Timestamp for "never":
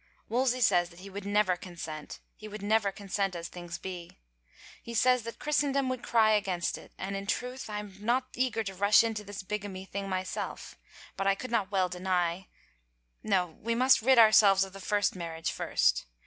1.27-1.55, 2.63-2.91